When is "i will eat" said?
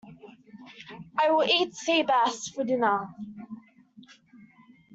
1.19-1.75